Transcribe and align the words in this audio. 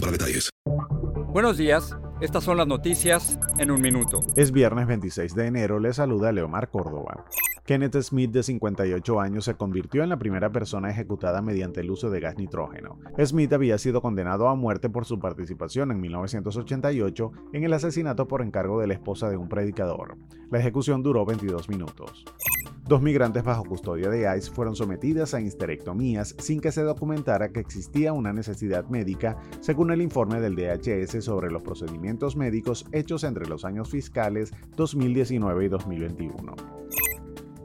para 0.00 0.12
detalles. 0.12 0.50
Buenos 1.32 1.58
días, 1.58 1.96
estas 2.20 2.44
son 2.44 2.56
las 2.56 2.66
noticias 2.66 3.38
en 3.58 3.70
un 3.70 3.80
minuto. 3.80 4.20
Es 4.34 4.50
viernes 4.50 4.86
26 4.86 5.34
de 5.34 5.46
enero, 5.46 5.78
le 5.78 5.92
saluda 5.92 6.32
Leomar 6.32 6.70
Córdoba. 6.70 7.26
Kenneth 7.64 8.00
Smith, 8.00 8.30
de 8.30 8.42
58 8.42 9.20
años, 9.20 9.44
se 9.44 9.54
convirtió 9.54 10.02
en 10.02 10.08
la 10.08 10.18
primera 10.18 10.50
persona 10.50 10.90
ejecutada 10.90 11.42
mediante 11.42 11.82
el 11.82 11.90
uso 11.90 12.08
de 12.08 12.18
gas 12.18 12.38
nitrógeno. 12.38 12.98
Smith 13.22 13.52
había 13.52 13.76
sido 13.76 14.00
condenado 14.00 14.48
a 14.48 14.54
muerte 14.54 14.88
por 14.88 15.04
su 15.04 15.18
participación 15.18 15.90
en 15.90 16.00
1988 16.00 17.32
en 17.52 17.64
el 17.64 17.74
asesinato 17.74 18.26
por 18.26 18.40
encargo 18.40 18.80
de 18.80 18.86
la 18.86 18.94
esposa 18.94 19.28
de 19.28 19.36
un 19.36 19.50
predicador. 19.50 20.16
La 20.50 20.60
ejecución 20.60 21.02
duró 21.02 21.26
22 21.26 21.68
minutos. 21.68 22.24
Dos 22.88 23.02
migrantes 23.02 23.44
bajo 23.44 23.64
custodia 23.64 24.08
de 24.08 24.34
ICE 24.38 24.50
fueron 24.50 24.74
sometidas 24.74 25.34
a 25.34 25.42
histerectomías 25.42 26.34
sin 26.38 26.58
que 26.58 26.72
se 26.72 26.80
documentara 26.80 27.50
que 27.50 27.60
existía 27.60 28.14
una 28.14 28.32
necesidad 28.32 28.86
médica, 28.88 29.36
según 29.60 29.90
el 29.90 30.00
informe 30.00 30.40
del 30.40 30.56
DHS 30.56 31.22
sobre 31.22 31.50
los 31.50 31.62
procedimientos 31.62 32.34
médicos 32.34 32.86
hechos 32.92 33.24
entre 33.24 33.46
los 33.46 33.66
años 33.66 33.90
fiscales 33.90 34.54
2019 34.74 35.66
y 35.66 35.68
2021. 35.68 36.56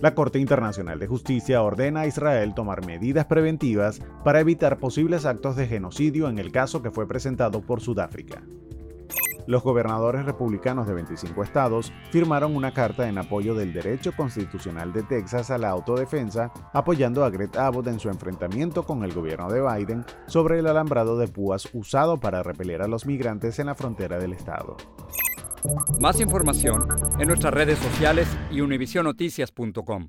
La 0.00 0.14
Corte 0.14 0.38
Internacional 0.38 0.98
de 0.98 1.06
Justicia 1.06 1.62
ordena 1.62 2.00
a 2.00 2.06
Israel 2.06 2.54
tomar 2.54 2.86
medidas 2.86 3.26
preventivas 3.26 4.00
para 4.24 4.40
evitar 4.40 4.78
posibles 4.78 5.26
actos 5.26 5.54
de 5.54 5.66
genocidio 5.66 6.30
en 6.30 6.38
el 6.38 6.50
caso 6.50 6.80
que 6.80 6.90
fue 6.90 7.06
presentado 7.06 7.60
por 7.60 7.82
Sudáfrica 7.82 8.42
los 9.46 9.62
gobernadores 9.62 10.24
republicanos 10.24 10.86
de 10.86 10.94
25 10.94 11.42
estados 11.42 11.92
firmaron 12.10 12.56
una 12.56 12.72
carta 12.72 13.08
en 13.08 13.18
apoyo 13.18 13.54
del 13.54 13.72
derecho 13.72 14.12
constitucional 14.16 14.92
de 14.92 15.02
Texas 15.02 15.50
a 15.50 15.58
la 15.58 15.70
autodefensa, 15.70 16.52
apoyando 16.72 17.24
a 17.24 17.30
Greg 17.30 17.56
Abbott 17.56 17.88
en 17.88 18.00
su 18.00 18.08
enfrentamiento 18.08 18.84
con 18.84 19.04
el 19.04 19.12
gobierno 19.12 19.50
de 19.50 19.62
Biden 19.62 20.04
sobre 20.26 20.58
el 20.58 20.66
alambrado 20.66 21.18
de 21.18 21.28
púas 21.28 21.68
usado 21.72 22.18
para 22.18 22.42
repeler 22.42 22.82
a 22.82 22.88
los 22.88 23.06
migrantes 23.06 23.58
en 23.58 23.66
la 23.66 23.74
frontera 23.74 24.18
del 24.18 24.32
estado. 24.32 24.76
Más 26.00 26.20
información 26.20 26.86
en 27.18 27.28
nuestras 27.28 27.52
redes 27.52 27.78
sociales 27.78 28.28
y 28.50 28.60
univisionoticias.com. 28.60 30.08